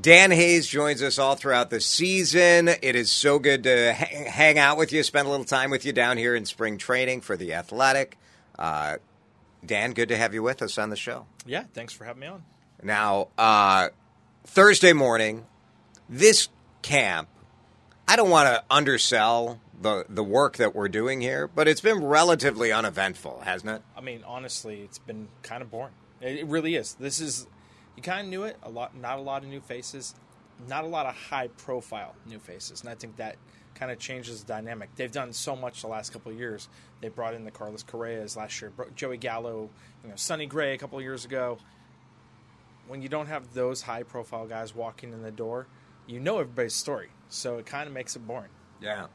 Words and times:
Dan 0.00 0.32
Hayes 0.32 0.66
joins 0.66 1.02
us 1.02 1.18
all 1.18 1.36
throughout 1.36 1.70
the 1.70 1.80
season. 1.80 2.68
It 2.68 2.96
is 2.96 3.12
so 3.12 3.38
good 3.38 3.62
to 3.62 3.94
ha- 3.94 4.30
hang 4.30 4.58
out 4.58 4.76
with 4.76 4.92
you, 4.92 5.02
spend 5.04 5.28
a 5.28 5.30
little 5.30 5.44
time 5.44 5.70
with 5.70 5.84
you 5.84 5.92
down 5.92 6.18
here 6.18 6.34
in 6.34 6.44
spring 6.46 6.78
training 6.78 7.20
for 7.20 7.36
the 7.36 7.54
Athletic. 7.54 8.18
Uh, 8.58 8.96
Dan, 9.64 9.92
good 9.92 10.08
to 10.08 10.16
have 10.16 10.34
you 10.34 10.42
with 10.42 10.62
us 10.62 10.78
on 10.78 10.90
the 10.90 10.96
show. 10.96 11.26
Yeah, 11.46 11.64
thanks 11.74 11.92
for 11.92 12.04
having 12.04 12.20
me 12.20 12.26
on. 12.26 12.44
Now, 12.82 13.28
uh, 13.38 13.90
Thursday 14.44 14.92
morning, 14.92 15.46
this 16.08 16.48
camp, 16.82 17.28
I 18.08 18.16
don't 18.16 18.30
want 18.30 18.48
to 18.48 18.64
undersell 18.68 19.60
the, 19.80 20.06
the 20.08 20.24
work 20.24 20.56
that 20.56 20.74
we're 20.74 20.88
doing 20.88 21.20
here, 21.20 21.46
but 21.46 21.68
it's 21.68 21.80
been 21.80 22.04
relatively 22.04 22.72
uneventful, 22.72 23.42
hasn't 23.44 23.70
it? 23.70 23.82
I 23.96 24.00
mean, 24.00 24.24
honestly, 24.26 24.80
it's 24.82 24.98
been 24.98 25.28
kind 25.42 25.62
of 25.62 25.70
boring. 25.70 25.94
It 26.20 26.46
really 26.46 26.74
is. 26.74 26.94
This 26.94 27.20
is 27.20 27.46
you 27.96 28.02
kind 28.02 28.26
of 28.26 28.30
knew 28.30 28.44
it 28.44 28.56
a 28.62 28.70
lot. 28.70 28.96
Not 28.96 29.18
a 29.18 29.22
lot 29.22 29.42
of 29.42 29.48
new 29.48 29.60
faces, 29.60 30.14
not 30.68 30.84
a 30.84 30.88
lot 30.88 31.06
of 31.06 31.14
high 31.14 31.48
profile 31.48 32.14
new 32.26 32.38
faces, 32.38 32.80
and 32.80 32.90
I 32.90 32.94
think 32.94 33.16
that 33.16 33.36
kind 33.74 33.90
of 33.90 33.98
changes 33.98 34.42
the 34.44 34.46
dynamic. 34.46 34.94
They've 34.94 35.10
done 35.10 35.32
so 35.32 35.56
much 35.56 35.80
the 35.82 35.88
last 35.88 36.12
couple 36.12 36.30
of 36.30 36.38
years. 36.38 36.68
They 37.00 37.08
brought 37.08 37.34
in 37.34 37.44
the 37.44 37.50
Carlos 37.50 37.82
Correas 37.82 38.36
last 38.36 38.60
year, 38.62 38.72
Joey 38.94 39.16
Gallo, 39.16 39.68
you 40.04 40.10
know, 40.10 40.16
Sonny 40.16 40.46
Gray 40.46 40.74
a 40.74 40.78
couple 40.78 40.96
of 40.98 41.02
years 41.04 41.24
ago. 41.24 41.58
When 42.86 43.00
you 43.02 43.08
don't 43.08 43.26
have 43.26 43.54
those 43.54 43.82
high 43.82 44.02
profile 44.02 44.46
guys 44.46 44.74
walking 44.74 45.12
in 45.12 45.22
the 45.22 45.30
door, 45.30 45.66
you 46.06 46.20
know 46.20 46.38
everybody's 46.38 46.74
story, 46.74 47.08
so 47.28 47.56
it 47.58 47.66
kind 47.66 47.86
of 47.88 47.94
makes 47.94 48.14
it 48.14 48.26
boring. 48.26 48.50
Yeah. 48.80 49.06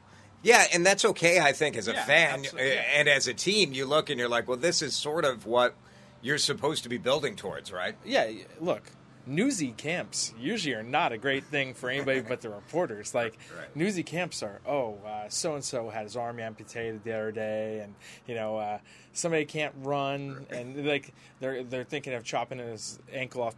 Yeah, 0.42 0.64
and 0.72 0.84
that's 0.84 1.04
okay, 1.04 1.38
I 1.38 1.52
think, 1.52 1.76
as 1.76 1.86
a 1.86 1.92
Yeah, 1.92 2.04
fan. 2.04 2.44
yeah. 2.56 2.60
And 2.94 3.08
as 3.08 3.28
a 3.28 3.34
team, 3.34 3.72
you 3.72 3.84
look 3.86 4.08
and 4.10 4.18
you're 4.18 4.28
like, 4.28 4.48
well, 4.48 4.56
this 4.56 4.82
is 4.82 4.94
sort 4.96 5.24
of 5.24 5.44
what 5.46 5.74
you're 6.22 6.38
supposed 6.38 6.82
to 6.84 6.88
be 6.88 6.98
building 6.98 7.36
towards, 7.36 7.72
right? 7.72 7.96
Yeah, 8.04 8.30
look, 8.60 8.82
newsy 9.26 9.72
camps 9.76 10.32
usually 10.38 10.74
are 10.74 10.82
not 10.82 11.12
a 11.12 11.18
great 11.18 11.44
thing 11.44 11.74
for 11.74 11.88
anybody 11.90 12.20
but 12.20 12.40
the 12.40 12.48
reporters. 12.48 13.14
Like 13.14 13.38
Right. 13.58 13.74
newsy 13.76 14.02
camps 14.02 14.42
are, 14.42 14.60
oh, 14.66 14.98
so 15.28 15.54
and 15.54 15.64
so 15.64 15.88
had 15.90 16.04
his 16.04 16.16
arm 16.16 16.40
amputated 16.40 17.04
the 17.04 17.12
other 17.12 17.32
day, 17.32 17.80
and 17.80 17.94
you 18.26 18.34
know 18.34 18.56
uh, 18.58 18.78
somebody 19.12 19.44
can't 19.44 19.74
run, 19.78 20.46
and 20.50 20.86
like 20.86 21.12
they're 21.40 21.62
they're 21.62 21.84
thinking 21.84 22.14
of 22.14 22.24
chopping 22.24 22.58
his 22.58 22.98
ankle 23.12 23.42
off, 23.42 23.54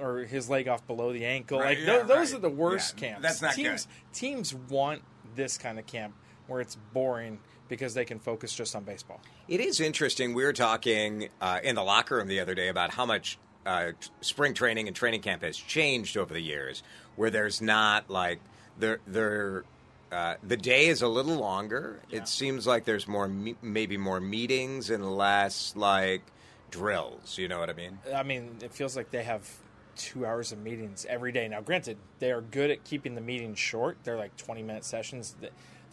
or 0.00 0.20
his 0.20 0.48
leg 0.50 0.68
off 0.68 0.86
below 0.86 1.12
the 1.12 1.24
ankle. 1.24 1.58
Right, 1.60 1.78
like 1.78 1.86
yeah, 1.86 1.98
tho- 2.02 2.06
those 2.16 2.34
are 2.34 2.38
the 2.38 2.50
worst 2.50 2.94
Yeah, 3.00 3.08
camps. 3.08 3.22
that's 3.22 3.42
not 3.42 3.54
teams. 3.54 3.86
good. 3.86 4.14
Teams 4.14 4.54
want 4.54 5.02
this 5.34 5.56
kind 5.58 5.78
of 5.78 5.86
camp 5.86 6.14
where 6.46 6.60
it's 6.60 6.76
boring 6.92 7.38
because 7.68 7.94
they 7.94 8.04
can 8.04 8.18
focus 8.18 8.54
just 8.54 8.74
on 8.76 8.84
baseball. 8.84 9.20
It 9.48 9.60
is 9.60 9.80
interesting. 9.80 10.34
We 10.34 10.44
were 10.44 10.52
talking 10.52 11.28
uh, 11.40 11.60
in 11.62 11.74
the 11.74 11.82
locker 11.82 12.16
room 12.16 12.28
the 12.28 12.40
other 12.40 12.54
day 12.54 12.68
about 12.68 12.90
how 12.90 13.06
much 13.06 13.38
uh, 13.64 13.92
spring 14.20 14.54
training 14.54 14.86
and 14.86 14.96
training 14.96 15.22
camp 15.22 15.42
has 15.42 15.56
changed 15.56 16.16
over 16.16 16.32
the 16.32 16.40
years, 16.40 16.82
where 17.16 17.30
there's 17.30 17.60
not 17.60 18.08
like 18.10 18.40
there 18.78 19.00
there. 19.06 19.64
Uh, 20.12 20.36
the 20.46 20.56
day 20.56 20.86
is 20.86 21.02
a 21.02 21.08
little 21.08 21.36
longer. 21.36 22.00
It 22.12 22.28
seems 22.28 22.64
like 22.64 22.84
there's 22.84 23.08
more, 23.08 23.26
me- 23.26 23.56
maybe 23.60 23.96
more 23.96 24.20
meetings 24.20 24.88
and 24.88 25.16
less 25.16 25.74
like 25.74 26.22
drills. 26.70 27.36
You 27.38 27.48
know 27.48 27.58
what 27.58 27.70
I 27.70 27.72
mean? 27.72 27.98
I 28.14 28.22
mean, 28.22 28.56
it 28.62 28.72
feels 28.72 28.96
like 28.96 29.10
they 29.10 29.24
have 29.24 29.50
two 29.96 30.24
hours 30.24 30.52
of 30.52 30.58
meetings 30.58 31.06
every 31.08 31.32
day. 31.32 31.48
Now, 31.48 31.60
granted, 31.60 31.96
they 32.18 32.30
are 32.30 32.40
good 32.40 32.70
at 32.70 32.84
keeping 32.84 33.14
the 33.14 33.20
meetings 33.20 33.58
short. 33.58 33.98
They're 34.04 34.16
like 34.16 34.36
20 34.36 34.62
minute 34.62 34.84
sessions. 34.84 35.34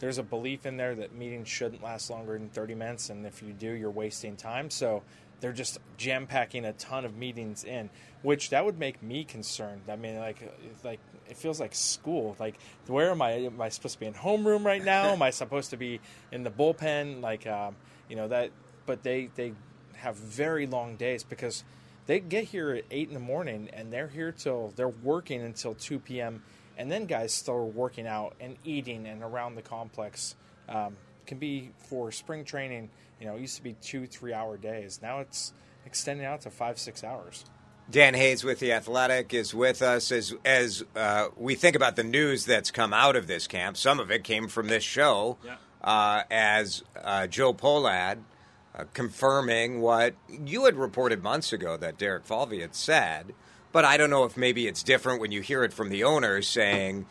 Th- 0.04 0.16
There's 0.16 0.18
a 0.18 0.22
belief 0.22 0.66
in 0.66 0.76
there 0.76 0.94
that 0.94 1.14
meetings 1.14 1.48
shouldn't 1.48 1.82
last 1.82 2.10
longer 2.10 2.38
than 2.38 2.48
30 2.50 2.74
minutes, 2.74 3.10
and 3.10 3.26
if 3.26 3.42
you 3.42 3.52
do, 3.52 3.70
you're 3.70 3.90
wasting 3.90 4.36
time. 4.36 4.70
So 4.70 5.02
they're 5.40 5.52
just 5.52 5.78
jam 5.96 6.26
packing 6.26 6.64
a 6.64 6.72
ton 6.74 7.04
of 7.04 7.16
meetings 7.16 7.64
in, 7.64 7.90
which 8.22 8.50
that 8.50 8.64
would 8.64 8.78
make 8.78 9.02
me 9.02 9.24
concerned. 9.24 9.82
I 9.88 9.96
mean, 9.96 10.18
like, 10.18 10.38
like 10.84 11.00
it 11.28 11.36
feels 11.36 11.60
like 11.60 11.74
school. 11.74 12.36
Like, 12.38 12.56
where 12.86 13.10
am 13.10 13.22
I? 13.22 13.32
Am 13.32 13.60
I 13.60 13.68
supposed 13.68 13.94
to 13.94 14.00
be 14.00 14.06
in 14.06 14.14
homeroom 14.14 14.64
right 14.64 14.84
now? 14.84 15.12
am 15.12 15.22
I 15.22 15.30
supposed 15.42 15.70
to 15.70 15.76
be 15.76 16.00
in 16.32 16.44
the 16.44 16.50
bullpen? 16.50 17.22
Like, 17.22 17.46
um, 17.46 17.76
you 18.08 18.16
know 18.16 18.28
that. 18.28 18.50
But 18.86 19.02
they 19.02 19.30
they 19.34 19.54
have 19.96 20.16
very 20.16 20.66
long 20.66 20.96
days 20.96 21.24
because 21.24 21.64
they 22.06 22.20
get 22.20 22.44
here 22.44 22.72
at 22.72 22.84
eight 22.90 23.08
in 23.08 23.14
the 23.14 23.20
morning 23.20 23.70
and 23.72 23.92
they're 23.92 24.08
here 24.08 24.32
till 24.32 24.72
they're 24.76 24.88
working 24.88 25.42
until 25.42 25.74
two 25.74 25.98
p.m. 25.98 26.42
and 26.78 26.90
then 26.90 27.06
guys 27.06 27.32
still 27.32 27.68
working 27.68 28.06
out 28.06 28.34
and 28.40 28.56
eating 28.64 29.06
and 29.06 29.22
around 29.22 29.54
the 29.54 29.62
complex. 29.62 30.34
Um, 30.68 30.96
can 31.26 31.38
be 31.38 31.70
for 31.88 32.12
spring 32.12 32.44
training. 32.44 32.90
You 33.20 33.26
know, 33.26 33.36
it 33.36 33.40
used 33.40 33.56
to 33.56 33.62
be 33.62 33.74
two 33.80 34.06
three 34.06 34.34
hour 34.34 34.56
days. 34.56 35.00
Now 35.02 35.20
it's 35.20 35.52
extending 35.86 36.26
out 36.26 36.42
to 36.42 36.50
five 36.50 36.78
six 36.78 37.02
hours. 37.02 37.44
Dan 37.90 38.14
Hayes 38.14 38.44
with 38.44 38.60
the 38.60 38.72
Athletic 38.72 39.32
is 39.34 39.54
with 39.54 39.82
us 39.82 40.10
as 40.12 40.34
as 40.44 40.84
uh, 40.96 41.28
we 41.36 41.54
think 41.54 41.76
about 41.76 41.96
the 41.96 42.04
news 42.04 42.44
that's 42.46 42.70
come 42.70 42.92
out 42.92 43.16
of 43.16 43.26
this 43.26 43.46
camp. 43.46 43.76
Some 43.76 44.00
of 44.00 44.10
it 44.10 44.24
came 44.24 44.48
from 44.48 44.68
this 44.68 44.84
show, 44.84 45.36
Yeah. 45.44 45.56
uh, 45.82 46.22
as 46.30 46.82
uh, 47.02 47.26
Joe 47.26 47.52
Pohlad 47.54 48.18
uh, 48.74 48.84
confirming 48.94 49.80
what 49.80 50.14
you 50.28 50.64
had 50.64 50.76
reported 50.76 51.22
months 51.22 51.52
ago 51.52 51.76
that 51.76 51.96
Derek 51.98 52.24
Falvey 52.24 52.60
had 52.60 52.74
said. 52.74 53.34
But 53.74 53.84
I 53.84 53.96
don't 53.96 54.08
know 54.08 54.22
if 54.22 54.36
maybe 54.36 54.68
it's 54.68 54.84
different 54.84 55.20
when 55.20 55.32
you 55.32 55.40
hear 55.40 55.64
it 55.64 55.72
from 55.72 55.88
the 55.90 56.04
owners 56.04 56.46
saying, 56.46 57.06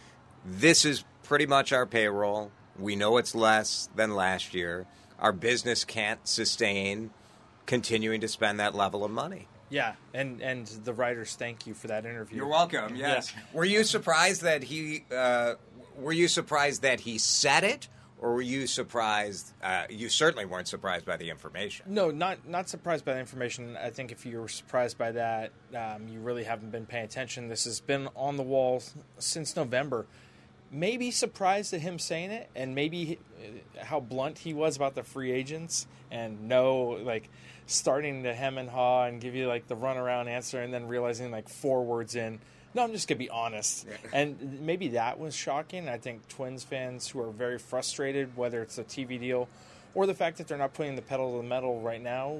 "This 0.46 0.85
is 0.85 1.03
pretty 1.24 1.46
much 1.46 1.74
our 1.74 1.85
payroll. 1.85 2.53
We 2.79 2.96
know 2.96 3.18
it's 3.18 3.35
less 3.35 3.90
than 3.94 4.16
last 4.16 4.53
year. 4.53 4.88
Our 5.19 5.34
business 5.34 5.84
can't 5.84 6.25
sustain." 6.25 7.12
Continuing 7.66 8.22
to 8.22 8.28
spend 8.28 8.59
that 8.59 8.75
level 8.75 9.03
of 9.06 9.12
money. 9.12 9.47
Yeah, 9.69 9.96
and 10.13 10.41
and 10.41 10.68
the 10.68 10.94
writers 10.94 11.35
thank 11.35 11.68
you 11.68 11.74
for 11.74 11.88
that 11.88 12.06
interview. 12.06 12.38
You're 12.38 12.47
welcome. 12.47 12.95
Yes. 12.95 13.34
Were 13.51 13.66
you 13.66 13.84
surprised 13.84 14.44
that 14.44 14.63
he? 14.63 15.03
Uh, 15.13 15.56
were 15.97 16.12
you 16.13 16.28
surprised 16.28 16.81
that 16.81 17.01
he 17.01 17.18
said 17.18 17.63
it, 17.63 17.88
or 18.23 18.34
were 18.34 18.41
you 18.41 18.66
surprised? 18.67 19.51
Uh, 19.61 19.84
you 19.89 20.07
certainly 20.07 20.45
weren't 20.45 20.69
surprised 20.69 21.06
by 21.06 21.17
the 21.17 21.29
information. 21.29 21.85
No, 21.89 22.09
not 22.09 22.47
not 22.47 22.69
surprised 22.69 23.03
by 23.03 23.16
the 23.16 23.19
information. 23.19 23.75
I 23.75 23.89
think 23.89 24.13
if 24.13 24.25
you 24.25 24.39
were 24.39 24.47
surprised 24.47 24.97
by 24.97 25.11
that, 25.11 25.51
um, 25.75 26.07
you 26.07 26.22
really 26.22 26.45
haven't 26.45 26.72
been 26.72 26.85
paying 26.85 27.03
attention. 27.03 27.50
This 27.50 27.66
has 27.66 27.81
been 27.81 28.07
on 28.16 28.38
the 28.38 28.44
wall 28.44 28.81
since 29.19 29.57
November. 29.57 30.06
Maybe 30.72 31.12
surprised 31.12 31.73
at 31.73 31.81
him 31.81 32.00
saying 32.00 32.31
it, 32.31 32.50
and 32.56 32.73
maybe 32.73 33.19
uh, 33.38 33.83
how 33.83 34.00
blunt 34.00 34.39
he 34.39 34.53
was 34.53 34.78
about 34.78 34.95
the 34.95 35.03
free 35.03 35.31
agents, 35.31 35.85
and 36.09 36.47
no, 36.47 36.97
like 37.03 37.29
starting 37.67 38.23
to 38.23 38.33
hem 38.33 38.57
and 38.57 38.69
haw 38.69 39.03
and 39.03 39.19
give 39.19 39.35
you 39.35 39.47
like 39.47 39.67
the 39.67 39.75
runaround 39.75 40.28
answer, 40.28 40.62
and 40.62 40.73
then 40.73 40.88
realizing 40.88 41.29
like 41.29 41.50
four 41.50 41.83
words 41.83 42.16
in, 42.16 42.39
no, 42.73 42.84
I'm 42.84 42.91
just 42.91 43.07
gonna 43.07 43.19
be 43.19 43.29
honest. 43.29 43.88
And 44.11 44.59
maybe 44.61 44.89
that 44.89 45.19
was 45.19 45.35
shocking. 45.35 45.88
I 45.89 45.97
think 45.97 46.28
Twins 46.28 46.63
fans 46.63 47.07
who 47.07 47.19
are 47.22 47.31
very 47.31 47.59
frustrated, 47.59 48.35
whether 48.35 48.61
it's 48.61 48.78
a 48.78 48.84
TV 48.84 49.19
deal 49.19 49.47
or 49.95 50.06
the 50.07 50.13
fact 50.16 50.38
that 50.38 50.47
they're 50.47 50.57
not 50.57 50.73
putting 50.73 50.95
the 50.95 51.01
pedal 51.01 51.31
to 51.31 51.38
the 51.38 51.47
metal 51.47 51.79
right 51.81 52.01
now, 52.01 52.39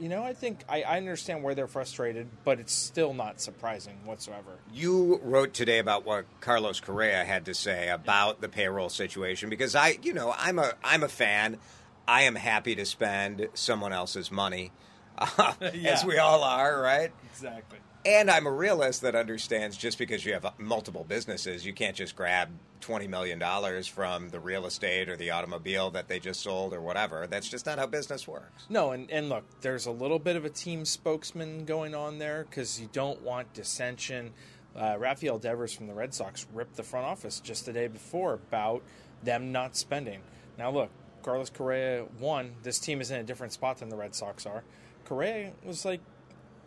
you 0.00 0.08
know, 0.08 0.22
I 0.22 0.32
think 0.32 0.60
I, 0.68 0.82
I 0.82 0.96
understand 0.96 1.42
where 1.42 1.54
they're 1.54 1.66
frustrated, 1.66 2.28
but 2.44 2.60
it's 2.60 2.72
still 2.72 3.14
not 3.14 3.40
surprising 3.40 3.96
whatsoever. 4.04 4.58
You 4.72 5.20
wrote 5.24 5.54
today 5.54 5.78
about 5.78 6.04
what 6.06 6.24
Carlos 6.40 6.80
Correa 6.80 7.24
had 7.24 7.44
to 7.46 7.54
say 7.54 7.88
about 7.88 8.40
the 8.40 8.48
payroll 8.48 8.88
situation 8.90 9.50
because 9.50 9.74
I, 9.74 9.98
you 10.02 10.12
know, 10.12 10.34
I'm 10.36 10.58
a 10.58 10.72
I'm 10.84 11.02
a 11.02 11.08
fan. 11.08 11.58
I 12.06 12.22
am 12.22 12.36
happy 12.36 12.74
to 12.76 12.86
spend 12.86 13.48
someone 13.54 13.92
else's 13.92 14.30
money, 14.30 14.72
uh, 15.18 15.52
Yeah. 15.74 15.90
as 15.92 16.04
we 16.04 16.16
all 16.18 16.42
are, 16.44 16.80
right? 16.80 17.10
Exactly. 17.32 17.78
And 18.06 18.30
I'm 18.30 18.46
a 18.46 18.52
realist 18.52 19.02
that 19.02 19.14
understands 19.14 19.76
just 19.76 19.98
because 19.98 20.24
you 20.24 20.32
have 20.32 20.46
multiple 20.58 21.04
businesses, 21.04 21.66
you 21.66 21.72
can't 21.72 21.96
just 21.96 22.14
grab 22.14 22.48
$20 22.80 23.08
million 23.08 23.42
from 23.82 24.28
the 24.28 24.38
real 24.38 24.66
estate 24.66 25.08
or 25.08 25.16
the 25.16 25.30
automobile 25.30 25.90
that 25.90 26.08
they 26.08 26.18
just 26.18 26.40
sold 26.40 26.72
or 26.72 26.80
whatever. 26.80 27.26
That's 27.26 27.48
just 27.48 27.66
not 27.66 27.78
how 27.78 27.86
business 27.86 28.26
works. 28.28 28.66
No, 28.68 28.92
and, 28.92 29.10
and 29.10 29.28
look, 29.28 29.44
there's 29.60 29.86
a 29.86 29.90
little 29.90 30.18
bit 30.18 30.36
of 30.36 30.44
a 30.44 30.50
team 30.50 30.84
spokesman 30.84 31.64
going 31.64 31.94
on 31.94 32.18
there 32.18 32.46
because 32.48 32.80
you 32.80 32.88
don't 32.92 33.20
want 33.22 33.52
dissension. 33.52 34.32
Uh, 34.76 34.96
Rafael 34.98 35.38
Devers 35.38 35.72
from 35.74 35.88
the 35.88 35.94
Red 35.94 36.14
Sox 36.14 36.46
ripped 36.54 36.76
the 36.76 36.84
front 36.84 37.04
office 37.04 37.40
just 37.40 37.66
the 37.66 37.72
day 37.72 37.88
before 37.88 38.34
about 38.34 38.82
them 39.24 39.50
not 39.50 39.76
spending. 39.76 40.20
Now, 40.56 40.70
look, 40.70 40.90
Carlos 41.22 41.50
Correa 41.50 42.06
won. 42.20 42.54
This 42.62 42.78
team 42.78 43.00
is 43.00 43.10
in 43.10 43.20
a 43.20 43.24
different 43.24 43.52
spot 43.52 43.78
than 43.78 43.88
the 43.88 43.96
Red 43.96 44.14
Sox 44.14 44.46
are. 44.46 44.62
Correa 45.04 45.52
was 45.64 45.84
like, 45.84 46.00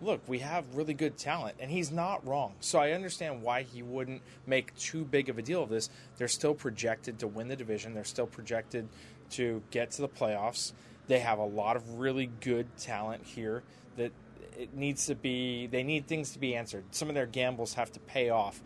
look, 0.01 0.21
we 0.27 0.39
have 0.39 0.65
really 0.75 0.93
good 0.93 1.17
talent, 1.17 1.55
and 1.59 1.69
he's 1.69 1.91
not 1.91 2.25
wrong. 2.27 2.53
So 2.59 2.79
I 2.79 2.91
understand 2.91 3.41
why 3.41 3.63
he 3.63 3.83
wouldn't 3.83 4.21
make 4.47 4.75
too 4.75 5.05
big 5.05 5.29
of 5.29 5.37
a 5.37 5.41
deal 5.41 5.63
of 5.63 5.69
this. 5.69 5.89
They're 6.17 6.27
still 6.27 6.55
projected 6.55 7.19
to 7.19 7.27
win 7.27 7.47
the 7.47 7.55
division. 7.55 7.93
They're 7.93 8.03
still 8.03 8.27
projected 8.27 8.89
to 9.31 9.61
get 9.71 9.91
to 9.91 10.01
the 10.01 10.09
playoffs. 10.09 10.73
They 11.07 11.19
have 11.19 11.39
a 11.39 11.45
lot 11.45 11.75
of 11.75 11.99
really 11.99 12.31
good 12.41 12.75
talent 12.77 13.23
here 13.23 13.63
that 13.97 14.11
it 14.57 14.73
needs 14.73 15.05
to 15.05 15.15
be. 15.15 15.67
They 15.67 15.83
need 15.83 16.07
things 16.07 16.31
to 16.31 16.39
be 16.39 16.55
answered. 16.55 16.83
Some 16.91 17.09
of 17.09 17.15
their 17.15 17.25
gambles 17.25 17.75
have 17.75 17.91
to 17.93 17.99
pay 17.99 18.29
off, 18.29 18.61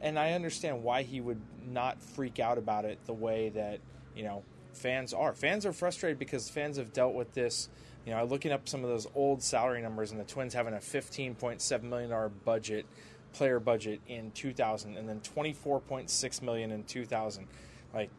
and 0.00 0.18
I 0.18 0.32
understand 0.32 0.82
why 0.82 1.02
he 1.02 1.20
would 1.20 1.40
not 1.70 2.02
freak 2.02 2.40
out 2.40 2.58
about 2.58 2.84
it 2.84 2.98
the 3.06 3.12
way 3.12 3.50
that 3.50 3.80
you 4.16 4.24
know 4.24 4.42
fans 4.72 5.12
are. 5.12 5.34
Fans 5.34 5.66
are 5.66 5.72
frustrated 5.72 6.18
because 6.18 6.48
fans 6.48 6.76
have 6.76 6.92
dealt 6.92 7.14
with 7.14 7.32
this 7.32 7.68
you 8.04 8.12
know, 8.12 8.24
looking 8.24 8.52
up 8.52 8.68
some 8.68 8.82
of 8.82 8.90
those 8.90 9.06
old 9.14 9.42
salary 9.42 9.80
numbers 9.80 10.10
and 10.10 10.20
the 10.20 10.24
Twins 10.24 10.54
having 10.54 10.74
a 10.74 10.78
$15.7 10.78 11.82
million 11.82 12.30
budget, 12.44 12.86
player 13.32 13.60
budget 13.60 14.00
in 14.08 14.32
2000, 14.32 14.96
and 14.96 15.08
then 15.08 15.20
24.6 15.20 16.42
million 16.42 16.72
in 16.72 16.82
2000. 16.84 17.46
Like, 17.94 18.10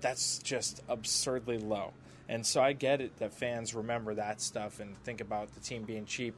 that's 0.00 0.38
just 0.38 0.82
absurdly 0.88 1.58
low. 1.58 1.92
And 2.28 2.46
so 2.46 2.62
I 2.62 2.72
get 2.72 3.00
it 3.00 3.16
that 3.18 3.34
fans 3.34 3.74
remember 3.74 4.14
that 4.14 4.40
stuff 4.40 4.80
and 4.80 4.96
think 4.98 5.20
about 5.20 5.52
the 5.54 5.60
team 5.60 5.82
being 5.82 6.06
cheap. 6.06 6.34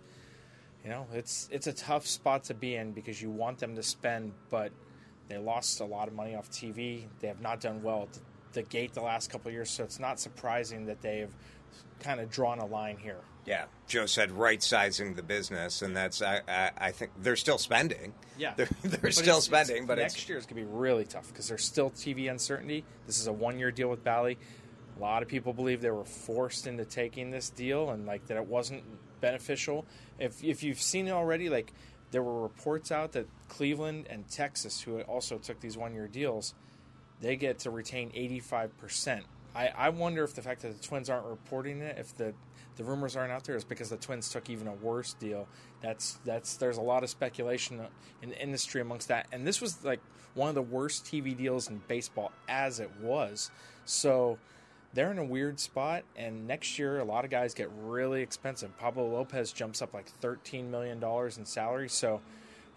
You 0.82 0.90
know, 0.90 1.06
it's 1.12 1.48
it's 1.50 1.66
a 1.66 1.72
tough 1.72 2.06
spot 2.06 2.44
to 2.44 2.54
be 2.54 2.76
in 2.76 2.92
because 2.92 3.20
you 3.20 3.30
want 3.30 3.58
them 3.58 3.74
to 3.74 3.82
spend, 3.82 4.32
but 4.50 4.72
they 5.28 5.38
lost 5.38 5.80
a 5.80 5.84
lot 5.84 6.06
of 6.08 6.14
money 6.14 6.34
off 6.34 6.50
TV. 6.50 7.04
They 7.20 7.28
have 7.28 7.40
not 7.40 7.60
done 7.60 7.82
well 7.82 8.02
at 8.02 8.12
the 8.12 8.20
gate 8.62 8.94
the 8.94 9.02
last 9.02 9.30
couple 9.30 9.50
years, 9.50 9.70
so 9.70 9.84
it's 9.84 10.00
not 10.00 10.18
surprising 10.18 10.86
that 10.86 11.02
they've 11.02 11.32
kind 12.00 12.20
of 12.20 12.30
drawn 12.30 12.58
a 12.58 12.66
line 12.66 12.96
here. 12.96 13.20
Yeah, 13.46 13.66
Joe 13.86 14.06
said 14.06 14.32
right 14.32 14.60
sizing 14.60 15.14
the 15.14 15.22
business, 15.22 15.82
and 15.82 15.96
that's 15.96 16.20
I, 16.20 16.40
I, 16.48 16.70
I 16.76 16.90
think 16.90 17.12
they're 17.20 17.36
still 17.36 17.58
spending. 17.58 18.12
Yeah, 18.36 18.54
they're, 18.56 18.68
they're 18.82 19.00
but 19.00 19.14
still 19.14 19.36
it's, 19.36 19.46
spending, 19.46 19.78
it's, 19.78 19.86
but 19.86 19.98
next 19.98 20.28
year 20.28 20.36
is 20.36 20.46
going 20.46 20.62
to 20.62 20.68
be 20.68 20.76
really 20.76 21.04
tough 21.04 21.28
because 21.28 21.48
there's 21.48 21.64
still 21.64 21.90
TV 21.90 22.30
uncertainty. 22.30 22.84
This 23.06 23.20
is 23.20 23.28
a 23.28 23.32
one 23.32 23.58
year 23.58 23.70
deal 23.70 23.88
with 23.88 24.02
Bally. 24.02 24.36
A 24.96 25.00
lot 25.00 25.22
of 25.22 25.28
people 25.28 25.52
believe 25.52 25.80
they 25.80 25.90
were 25.90 26.04
forced 26.04 26.66
into 26.66 26.84
taking 26.84 27.30
this 27.30 27.50
deal 27.50 27.90
and 27.90 28.06
like 28.06 28.26
that 28.26 28.36
it 28.36 28.46
wasn't 28.46 28.82
beneficial. 29.20 29.84
If 30.18 30.42
if 30.42 30.62
you've 30.62 30.80
seen 30.80 31.06
it 31.06 31.12
already, 31.12 31.48
like 31.48 31.72
there 32.10 32.22
were 32.22 32.42
reports 32.42 32.90
out 32.90 33.12
that 33.12 33.28
Cleveland 33.48 34.06
and 34.10 34.28
Texas, 34.28 34.80
who 34.80 35.00
also 35.02 35.38
took 35.38 35.60
these 35.60 35.76
one 35.76 35.94
year 35.94 36.08
deals, 36.08 36.54
they 37.20 37.36
get 37.36 37.60
to 37.60 37.70
retain 37.70 38.10
85 38.14 38.76
percent 38.78 39.24
I, 39.56 39.72
I 39.74 39.88
wonder 39.88 40.22
if 40.22 40.34
the 40.34 40.42
fact 40.42 40.62
that 40.62 40.80
the 40.80 40.86
Twins 40.86 41.08
aren't 41.08 41.26
reporting 41.26 41.80
it, 41.80 41.96
if 41.98 42.14
the 42.16 42.34
the 42.76 42.84
rumors 42.84 43.16
aren't 43.16 43.32
out 43.32 43.44
there, 43.44 43.56
is 43.56 43.64
because 43.64 43.88
the 43.88 43.96
Twins 43.96 44.28
took 44.28 44.50
even 44.50 44.66
a 44.68 44.74
worse 44.74 45.14
deal. 45.14 45.48
That's 45.80 46.18
that's 46.26 46.56
there's 46.56 46.76
a 46.76 46.82
lot 46.82 47.02
of 47.02 47.08
speculation 47.08 47.80
in 48.20 48.28
the 48.28 48.40
industry 48.40 48.82
amongst 48.82 49.08
that, 49.08 49.26
and 49.32 49.46
this 49.46 49.62
was 49.62 49.82
like 49.82 50.00
one 50.34 50.50
of 50.50 50.54
the 50.54 50.62
worst 50.62 51.06
TV 51.06 51.34
deals 51.34 51.70
in 51.70 51.80
baseball 51.88 52.32
as 52.48 52.80
it 52.80 52.90
was. 53.00 53.50
So 53.86 54.38
they're 54.92 55.10
in 55.10 55.18
a 55.18 55.24
weird 55.24 55.58
spot, 55.58 56.04
and 56.16 56.46
next 56.46 56.78
year 56.78 56.98
a 56.98 57.04
lot 57.04 57.24
of 57.24 57.30
guys 57.30 57.54
get 57.54 57.70
really 57.82 58.20
expensive. 58.20 58.76
Pablo 58.76 59.08
Lopez 59.08 59.52
jumps 59.52 59.80
up 59.80 59.94
like 59.94 60.06
thirteen 60.06 60.70
million 60.70 61.00
dollars 61.00 61.38
in 61.38 61.46
salary, 61.46 61.88
so 61.88 62.20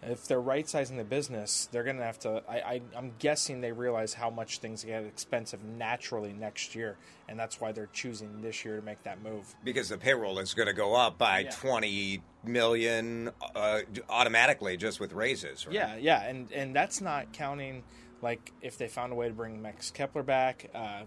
if 0.02 0.26
they're 0.26 0.40
right 0.40 0.66
sizing 0.68 0.96
the 0.96 1.04
business, 1.04 1.68
they're 1.70 1.84
going 1.84 1.98
to 1.98 2.04
have 2.04 2.18
to. 2.20 2.42
I, 2.48 2.56
I, 2.56 2.80
am 2.96 3.12
guessing 3.18 3.60
they 3.60 3.72
realize 3.72 4.14
how 4.14 4.30
much 4.30 4.58
things 4.58 4.82
get 4.82 5.04
expensive 5.04 5.62
naturally 5.62 6.32
next 6.32 6.74
year, 6.74 6.96
and 7.28 7.38
that's 7.38 7.60
why 7.60 7.72
they're 7.72 7.90
choosing 7.92 8.40
this 8.40 8.64
year 8.64 8.76
to 8.76 8.82
make 8.82 9.02
that 9.02 9.22
move. 9.22 9.54
Because 9.62 9.90
the 9.90 9.98
payroll 9.98 10.38
is 10.38 10.54
going 10.54 10.68
to 10.68 10.72
go 10.74 10.94
up 10.94 11.18
by 11.18 11.40
Yeah. 11.40 11.50
20 11.50 12.22
million 12.44 13.30
uh, 13.54 13.80
automatically 14.08 14.78
just 14.78 15.00
with 15.00 15.12
raises. 15.12 15.66
Right? 15.66 15.74
Yeah, 15.74 15.96
yeah, 15.96 16.22
and 16.22 16.50
and 16.52 16.74
that's 16.74 17.02
not 17.02 17.32
counting 17.34 17.82
like 18.22 18.52
if 18.62 18.78
they 18.78 18.88
found 18.88 19.12
a 19.12 19.16
way 19.16 19.28
to 19.28 19.34
bring 19.34 19.60
Max 19.60 19.90
Kepler 19.90 20.22
back, 20.22 20.70
uh, 20.74 21.02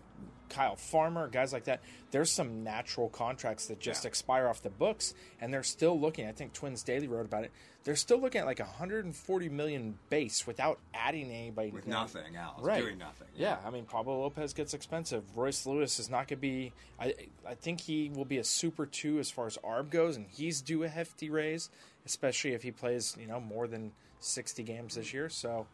Kyle 0.53 0.75
Farmer, 0.75 1.27
guys 1.27 1.51
like 1.51 1.63
that. 1.65 1.81
There's 2.11 2.29
some 2.31 2.63
natural 2.63 3.09
contracts 3.09 3.65
that 3.67 3.79
just 3.79 4.03
Yeah. 4.03 4.09
expire 4.09 4.47
off 4.47 4.61
the 4.61 4.69
books, 4.69 5.13
and 5.41 5.51
they're 5.53 5.63
still 5.63 5.99
looking. 5.99 6.27
I 6.27 6.31
think 6.31 6.53
Twins 6.53 6.83
Daily 6.83 7.07
wrote 7.07 7.25
about 7.25 7.43
it. 7.43 7.51
They're 7.83 7.95
still 7.97 8.19
looking 8.21 8.39
at 8.39 8.45
like 8.45 8.59
140 8.59 9.49
million 9.49 9.97
base 10.09 10.45
without 10.47 10.79
adding 10.93 11.29
anybody. 11.31 11.71
With 11.71 11.87
nothing 11.87 12.35
else, 12.35 12.61
right. 12.61 12.81
doing 12.81 12.97
nothing. 12.97 13.27
Yeah, 13.35 13.57
I 13.65 13.71
mean 13.71 13.85
Pablo 13.85 14.21
Lopez 14.21 14.53
gets 14.53 14.73
expensive. 14.73 15.23
Royce 15.35 15.65
Lewis 15.65 15.99
is 15.99 16.09
not 16.09 16.27
going 16.27 16.37
to 16.37 16.41
be. 16.41 16.71
I 16.99 17.13
I 17.45 17.55
think 17.55 17.81
he 17.81 18.09
will 18.09 18.23
be 18.25 18.37
a 18.37 18.43
super 18.43 18.85
two 18.85 19.19
as 19.19 19.29
far 19.31 19.47
as 19.47 19.57
ARB 19.63 19.89
goes, 19.89 20.15
and 20.15 20.27
he's 20.27 20.61
due 20.61 20.83
a 20.83 20.87
hefty 20.87 21.29
raise, 21.29 21.69
especially 22.05 22.53
if 22.53 22.63
he 22.63 22.71
plays 22.71 23.17
you 23.19 23.27
know 23.27 23.41
more 23.41 23.67
than 23.67 23.91
60 24.21 24.63
games 24.63 24.95
this 24.95 25.13
year. 25.13 25.27
So 25.29 25.67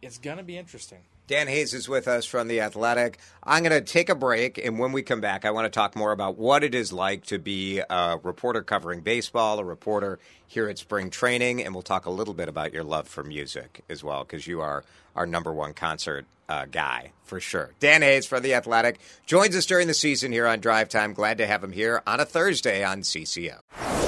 it's 0.00 0.18
going 0.18 0.36
to 0.36 0.44
be 0.44 0.56
interesting. 0.56 1.00
Dan 1.28 1.46
Hayes 1.46 1.74
is 1.74 1.90
with 1.90 2.08
us 2.08 2.24
from 2.24 2.48
The 2.48 2.62
Athletic. 2.62 3.18
I'm 3.44 3.62
going 3.62 3.78
to 3.78 3.82
take 3.82 4.08
a 4.08 4.14
break, 4.14 4.56
and 4.56 4.78
when 4.78 4.92
we 4.92 5.02
come 5.02 5.20
back, 5.20 5.44
I 5.44 5.50
want 5.50 5.66
to 5.66 5.70
talk 5.70 5.94
more 5.94 6.10
about 6.10 6.38
what 6.38 6.64
it 6.64 6.74
is 6.74 6.90
like 6.90 7.26
to 7.26 7.38
be 7.38 7.80
a 7.80 8.18
reporter 8.22 8.62
covering 8.62 9.02
baseball, 9.02 9.58
a 9.58 9.64
reporter 9.64 10.18
here 10.46 10.70
at 10.70 10.78
spring 10.78 11.10
training, 11.10 11.62
and 11.62 11.74
we'll 11.74 11.82
talk 11.82 12.06
a 12.06 12.10
little 12.10 12.32
bit 12.32 12.48
about 12.48 12.72
your 12.72 12.82
love 12.82 13.06
for 13.06 13.22
music 13.22 13.82
as 13.90 14.02
well, 14.02 14.24
because 14.24 14.46
you 14.46 14.62
are 14.62 14.84
our 15.14 15.26
number 15.26 15.52
one 15.52 15.74
concert 15.74 16.24
uh, 16.48 16.64
guy 16.64 17.12
for 17.24 17.40
sure. 17.40 17.74
Dan 17.78 18.00
Hayes 18.00 18.24
from 18.24 18.42
The 18.42 18.54
Athletic 18.54 18.98
joins 19.26 19.54
us 19.54 19.66
during 19.66 19.86
the 19.86 19.92
season 19.92 20.32
here 20.32 20.46
on 20.46 20.60
Drive 20.60 20.88
Time. 20.88 21.12
Glad 21.12 21.36
to 21.38 21.46
have 21.46 21.62
him 21.62 21.72
here 21.72 22.02
on 22.06 22.20
a 22.20 22.24
Thursday 22.24 22.82
on 22.82 23.02
CCO. 23.02 24.07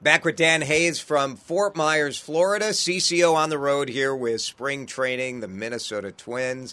Back 0.00 0.24
with 0.24 0.36
Dan 0.36 0.62
Hayes 0.62 1.00
from 1.00 1.34
Fort 1.34 1.74
Myers, 1.74 2.18
Florida. 2.18 2.66
CCO 2.66 3.34
on 3.34 3.50
the 3.50 3.58
road 3.58 3.88
here 3.88 4.14
with 4.14 4.40
spring 4.40 4.86
training, 4.86 5.40
the 5.40 5.48
Minnesota 5.48 6.12
Twins. 6.12 6.72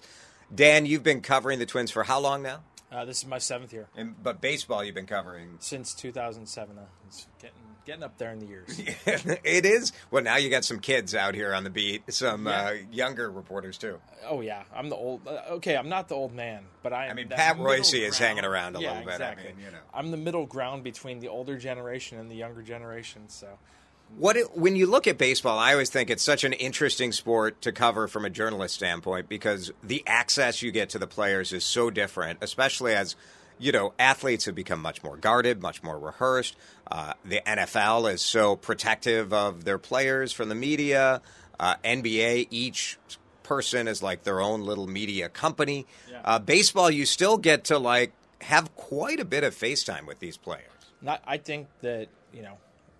Dan, 0.54 0.86
you've 0.86 1.02
been 1.02 1.22
covering 1.22 1.58
the 1.58 1.66
Twins 1.66 1.90
for 1.90 2.04
how 2.04 2.20
long 2.20 2.44
now? 2.44 2.62
Uh, 2.92 3.04
this 3.04 3.18
is 3.18 3.26
my 3.26 3.40
seventh 3.40 3.74
year 3.74 3.88
And, 3.98 4.16
but 4.22 4.42
baseball, 4.42 4.84
you've 4.84 4.94
been 4.94 5.08
covering. 5.08 5.58
since 5.60 5.96
2007. 5.96 6.78
Uh, 6.78 6.82
it's 7.08 7.28
getting 7.42 7.58
getting 7.86 8.04
up 8.04 8.18
there 8.18 8.32
in 8.32 8.40
the 8.40 8.46
years. 8.46 8.80
it 9.06 9.66
is. 9.66 9.94
Well, 10.12 10.24
now 10.24 10.38
you 10.38 10.50
got 10.50 10.66
some 10.66 10.80
kids 10.80 11.14
out 11.16 11.36
here 11.36 11.54
on 11.54 11.64
the 11.64 11.70
beat, 11.70 12.04
some 12.14 12.46
Yeah. 12.46 12.52
uh, 12.68 12.74
younger 12.92 13.30
reporters 13.30 13.78
too. 13.78 14.00
Oh 14.28 14.42
yeah, 14.42 14.64
I'm 14.76 14.90
the 14.90 14.96
old. 14.96 15.28
Uh, 15.28 15.42
okay, 15.52 15.76
I'm 15.78 15.90
not 15.90 16.08
the 16.08 16.16
old 16.16 16.34
man, 16.34 16.64
but 16.84 16.94
I. 16.94 17.06
Am 17.06 17.12
I 17.12 17.14
mean, 17.14 17.30
Pat 17.30 17.58
Royce 17.60 17.94
is 17.94 18.18
hanging 18.18 18.46
around 18.46 18.76
a 18.76 18.82
yeah, 18.82 18.90
little 18.90 19.06
bit. 19.06 19.14
Exactly. 19.14 19.50
I 19.50 19.54
mean, 19.54 19.66
you 19.66 19.72
know. 19.72 19.78
I'm 19.94 20.12
the 20.12 20.18
middle 20.18 20.46
ground 20.46 20.84
between 20.84 21.20
the 21.20 21.28
older 21.28 21.58
generation 21.58 22.18
and 22.18 22.30
the 22.30 22.36
younger 22.36 22.62
generation. 22.62 23.24
So 23.30 23.48
What 24.18 24.36
it, 24.38 24.56
when 24.58 24.76
you 24.76 24.88
look 24.88 25.08
at 25.08 25.18
baseball, 25.18 25.58
I 25.60 25.72
always 25.74 25.90
think 25.90 26.10
it's 26.10 26.24
such 26.24 26.44
an 26.44 26.54
interesting 26.54 27.12
sport 27.12 27.62
to 27.62 27.72
cover 27.72 28.08
from 28.08 28.26
a 28.26 28.30
journalist 28.30 28.76
standpoint 28.76 29.30
because 29.30 29.72
the 29.84 30.04
access 30.08 30.62
you 30.62 30.72
get 30.72 30.90
to 30.90 31.00
the 31.00 31.08
players 31.08 31.52
is 31.54 31.64
so 31.64 31.90
different, 31.90 32.40
especially 32.42 32.94
as 32.94 33.16
you 33.60 33.72
know 33.72 33.94
athletes 34.00 34.46
have 34.46 34.56
become 34.56 34.82
much 34.82 35.04
more 35.04 35.18
guarded, 35.18 35.62
much 35.62 35.84
more 35.84 35.98
rehearsed. 35.98 36.56
Uh, 36.90 37.14
the 37.24 37.42
NFL 37.46 38.12
is 38.14 38.22
so 38.22 38.56
protective 38.56 39.34
of 39.34 39.64
their 39.66 39.78
players 39.78 40.32
from 40.32 40.50
the 40.50 40.56
media. 40.56 41.22
Uh, 41.60 41.76
NBA, 41.84 42.48
each 42.52 42.98
person 43.44 43.88
is 43.88 44.04
like 44.04 44.24
their 44.24 44.42
own 44.42 44.62
little 44.62 44.88
media 44.88 45.30
company. 45.30 45.86
Yeah. 46.12 46.22
Uh, 46.26 46.40
baseball, 46.40 46.90
you 46.92 47.06
still 47.06 47.38
get 47.38 47.64
to 47.66 47.78
like 47.78 48.12
have 48.42 48.76
quite 48.76 49.20
a 49.20 49.26
bit 49.26 49.44
of 49.44 49.56
FaceTime 49.56 50.06
with 50.06 50.20
these 50.20 50.38
players. 50.38 50.70
not. 51.02 51.22
I 51.26 51.38
think 51.38 51.68
that 51.82 52.08
you 52.34 52.42
know 52.42 52.58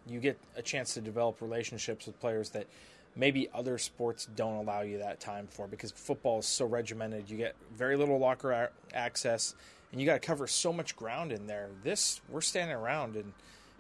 you 0.08 0.20
get 0.20 0.38
a 0.56 0.62
chance 0.62 0.94
to 0.94 1.02
develop 1.02 1.42
relationships 1.42 2.06
with 2.06 2.20
players 2.20 2.52
that 2.52 2.68
maybe 3.16 3.50
other 3.54 3.78
sports 3.78 4.28
don't 4.36 4.56
allow 4.56 4.82
you 4.82 5.00
that 5.00 5.20
time 5.20 5.48
for 5.50 5.68
because 5.68 5.92
football 5.92 6.40
is 6.40 6.46
so 6.46 6.66
regimented. 6.66 7.30
You 7.30 7.38
get 7.38 7.56
very 7.74 7.96
little 7.98 8.20
locker 8.20 8.52
a- 8.52 8.70
access, 8.94 9.56
and 9.96 10.02
you 10.02 10.06
got 10.06 10.22
to 10.22 10.28
cover 10.28 10.46
so 10.46 10.74
much 10.74 10.94
ground 10.98 11.32
in 11.32 11.48
there. 11.48 11.70
This 11.86 12.20
we're 12.30 12.42
standing 12.42 12.76
around, 12.76 13.16
and 13.16 13.32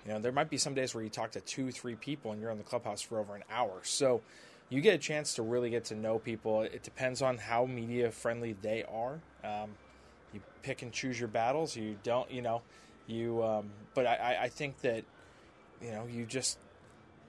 you 0.05 0.13
know 0.13 0.19
there 0.19 0.31
might 0.31 0.49
be 0.49 0.57
some 0.57 0.73
days 0.73 0.95
where 0.95 1.03
you 1.03 1.09
talk 1.09 1.31
to 1.31 1.41
two, 1.41 1.71
three 1.73 1.95
people, 1.95 2.31
and 2.31 2.39
you're 2.39 2.51
in 2.51 2.57
the 2.57 2.63
clubhouse 2.63 3.01
for 3.01 3.19
over 3.19 3.35
an 3.35 3.43
hour. 3.51 3.81
So 3.83 4.21
you 4.69 4.79
get 4.79 4.95
a 4.95 4.97
chance 4.97 5.33
to 5.33 5.41
really 5.43 5.69
get 5.69 5.83
to 5.85 5.95
know 5.95 6.17
people. 6.17 6.61
It 6.61 6.83
depends 6.83 7.21
on 7.21 7.37
how 7.37 7.65
media 7.65 8.11
friendly 8.11 8.55
they 8.61 8.85
are. 8.85 9.19
Um, 9.43 9.71
you 10.33 10.39
pick 10.63 10.83
and 10.83 10.93
choose 10.93 11.19
your 11.19 11.27
battles. 11.27 11.75
You 11.75 11.97
don't, 12.01 12.31
you 12.31 12.41
know, 12.41 12.61
you. 13.07 13.43
Um, 13.43 13.71
but 13.93 14.07
I, 14.07 14.37
I- 14.43 14.49
think 14.49 14.79
that 14.83 15.03
you 15.81 15.91
know 15.91 16.07
you 16.09 16.25
just 16.25 16.57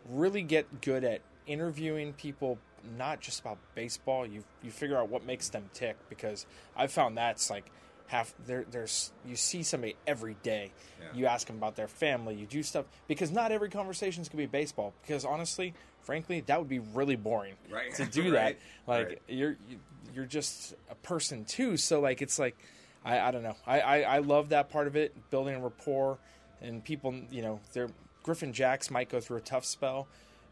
really 0.09 0.43
get 0.43 0.81
good 0.81 1.03
at 1.03 1.23
interviewing 1.49 2.13
people 2.13 2.57
not 2.97 3.21
just 3.21 3.41
about 3.41 3.59
baseball 3.75 4.25
you 4.25 4.45
you 4.63 4.71
figure 4.71 4.97
out 4.97 5.09
what 5.09 5.25
makes 5.27 5.49
them 5.49 5.69
tick 5.75 5.97
because 6.09 6.47
i've 6.77 6.93
found 6.93 7.17
that's 7.19 7.51
like 7.51 7.71
half 8.09 8.33
there 8.47 8.65
there's 8.71 9.13
you 9.27 9.37
see 9.37 9.63
somebody 9.63 9.97
every 10.07 10.37
day 10.43 10.71
Yeah. 11.01 11.07
you 11.19 11.27
ask 11.27 11.47
them 11.47 11.57
about 11.57 11.75
their 11.77 11.89
family 11.89 12.35
you 12.35 12.47
do 12.47 12.63
stuff 12.63 12.85
because 13.09 13.31
not 13.31 13.51
every 13.53 13.69
conversation 13.69 14.23
is 14.23 14.29
going 14.29 14.45
to 14.45 14.51
be 14.51 14.59
baseball 14.59 14.95
because 15.03 15.25
honestly 15.25 15.75
frankly 16.03 16.41
that 16.47 16.59
would 16.59 16.69
be 16.69 16.79
really 16.79 17.17
boring 17.17 17.55
Right. 17.71 17.93
to 17.97 18.05
do 18.21 18.33
Right. 18.35 18.59
that 18.87 18.91
like 18.91 19.07
Right. 19.09 19.23
you're 19.29 19.57
you- 19.69 19.81
you're 20.15 20.25
just 20.25 20.75
a 20.89 20.95
person 20.95 21.45
too 21.45 21.77
so 21.77 22.01
like 22.01 22.23
it's 22.23 22.39
like 22.39 22.57
i, 23.05 23.19
I 23.19 23.31
don't 23.33 23.43
know 23.43 23.57
I, 23.67 23.81
I 23.81 24.01
i 24.01 24.19
love 24.19 24.49
that 24.51 24.71
part 24.71 24.87
of 24.87 24.97
it 24.97 25.15
building 25.31 25.55
a 25.57 25.61
rapport 25.61 26.17
and 26.63 26.83
people 26.83 27.15
you 27.31 27.43
know 27.43 27.61
they're 27.73 27.89
Griffin 28.23 28.53
Jax 28.53 28.91
might 28.91 29.09
go 29.09 29.21
through 29.21 29.37
a 29.37 29.41
tough 29.43 29.65
spell 29.65 30.09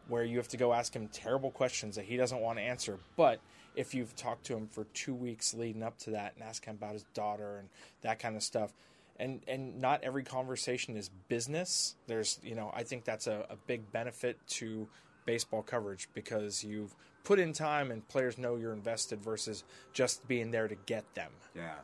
where 0.07 0.23
you 0.23 0.37
have 0.37 0.47
to 0.49 0.57
go 0.57 0.71
ask 0.71 0.95
him 0.95 1.07
terrible 1.07 1.51
questions 1.51 1.95
that 1.95 2.05
he 2.05 2.15
doesn't 2.15 2.39
want 2.39 2.57
to 2.59 2.63
answer 2.63 2.99
but 3.17 3.39
if 3.75 3.93
you've 3.93 4.15
talked 4.15 4.45
to 4.45 4.55
him 4.55 4.67
for 4.67 4.85
two 4.93 5.13
weeks 5.13 5.53
leading 5.53 5.83
up 5.83 5.97
to 5.99 6.11
that 6.11 6.33
and 6.35 6.43
ask 6.43 6.65
him 6.65 6.75
about 6.75 6.93
his 6.93 7.03
daughter 7.13 7.57
and 7.57 7.69
that 8.01 8.19
kind 8.19 8.35
of 8.35 8.43
stuff 8.43 8.73
and 9.17 9.41
and 9.47 9.79
not 9.79 10.03
every 10.03 10.23
conversation 10.23 10.95
is 10.97 11.09
business 11.27 11.95
there's 12.07 12.39
you 12.43 12.55
know 12.55 12.71
i 12.75 12.83
think 12.83 13.05
that's 13.05 13.27
a, 13.27 13.45
a 13.49 13.55
big 13.67 13.91
benefit 13.91 14.37
to 14.47 14.87
baseball 15.25 15.63
coverage 15.63 16.09
because 16.13 16.63
you've 16.63 16.93
put 17.23 17.39
in 17.39 17.53
time 17.53 17.91
and 17.91 18.07
players 18.07 18.37
know 18.37 18.55
you're 18.55 18.73
invested 18.73 19.21
versus 19.23 19.63
just 19.93 20.27
being 20.27 20.51
there 20.51 20.67
to 20.67 20.75
get 20.85 21.03
them 21.15 21.31
Yeah. 21.55 21.75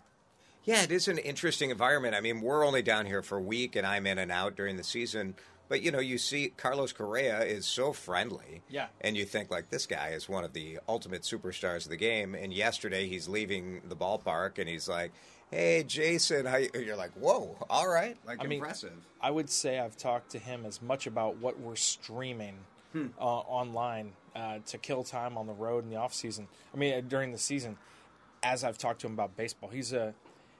Yeah, 0.63 0.83
it 0.83 0.91
is 0.91 1.07
an 1.07 1.17
interesting 1.17 1.71
environment. 1.71 2.13
I 2.13 2.21
mean, 2.21 2.39
we're 2.39 2.63
only 2.63 2.83
down 2.83 3.07
here 3.07 3.23
for 3.23 3.39
a 3.39 3.41
week 3.41 3.75
and 3.75 3.85
I'm 3.85 4.05
in 4.05 4.19
and 4.19 4.31
out 4.31 4.55
during 4.55 4.77
the 4.77 4.83
season. 4.83 5.33
But, 5.71 5.81
you 5.81 5.89
know, 5.89 5.99
you 6.01 6.17
see 6.17 6.51
Carlos 6.57 6.91
Correa 6.91 7.43
is 7.45 7.65
so 7.65 7.93
friendly. 7.93 8.61
Yeah. 8.67 8.87
And 8.99 9.15
you 9.15 9.23
think, 9.23 9.49
like, 9.49 9.69
this 9.69 9.85
guy 9.85 10.09
is 10.09 10.27
one 10.27 10.43
of 10.43 10.51
the 10.51 10.79
ultimate 10.85 11.21
superstars 11.21 11.85
of 11.85 11.91
the 11.91 11.95
game. 11.95 12.35
And 12.35 12.51
yesterday 12.53 13.07
he's 13.07 13.29
leaving 13.29 13.79
the 13.87 13.95
ballpark 13.95 14.59
and 14.59 14.67
he's 14.67 14.89
like, 14.89 15.13
hey, 15.49 15.83
Jason, 15.87 16.45
how 16.45 16.57
you? 16.57 16.69
You're 16.75 16.97
like, 16.97 17.13
whoa, 17.13 17.55
all 17.69 17.87
right. 17.87 18.17
Like, 18.27 18.39
I 18.41 18.47
mean, 18.47 18.59
impressive. 18.59 18.91
I 19.21 19.31
would 19.31 19.49
say 19.49 19.79
I've 19.79 19.95
talked 19.95 20.31
to 20.31 20.39
him 20.39 20.65
as 20.65 20.81
much 20.81 21.07
about 21.07 21.37
what 21.37 21.57
we're 21.57 21.77
streaming 21.77 22.55
Hmm. 22.91 23.07
uh, 23.17 23.23
online 23.23 24.11
uh, 24.35 24.57
to 24.65 24.77
kill 24.77 25.05
time 25.05 25.37
on 25.37 25.47
the 25.47 25.53
road 25.53 25.85
in 25.85 25.89
the 25.89 25.95
off 25.95 26.13
season. 26.13 26.49
I 26.73 26.77
mean, 26.77 26.93
uh, 26.93 26.99
during 27.07 27.31
the 27.31 27.37
season, 27.37 27.77
as 28.43 28.65
I've 28.65 28.77
talked 28.77 28.99
to 29.01 29.07
him 29.07 29.13
about 29.13 29.37
baseball, 29.37 29.69
he's 29.69 29.93
a 29.93 30.13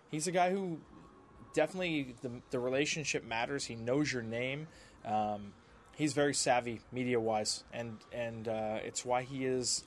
he's 0.09 0.27
a 0.27 0.31
guy 0.31 0.51
who 0.51 0.77
definitely 1.53 2.15
the 2.21 2.31
the 2.51 2.59
relationship 2.59 3.25
matters. 3.25 3.65
He 3.65 3.75
knows 3.75 4.13
your 4.13 4.21
name. 4.23 4.67
Um, 5.05 5.53
he's 5.95 6.13
very 6.13 6.33
savvy 6.33 6.81
media 6.91 7.19
wise, 7.19 7.63
and 7.73 7.97
and 8.11 8.47
uh, 8.47 8.79
it's 8.83 9.05
why 9.05 9.23
he 9.23 9.45
is. 9.45 9.83